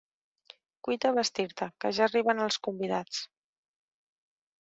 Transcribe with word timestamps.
Cuita 0.85 1.09
a 1.09 1.15
vestir-te, 1.17 1.67
que 1.85 1.91
ja 1.97 2.05
arriben 2.07 2.41
els 2.47 2.57
convidats. 2.69 3.21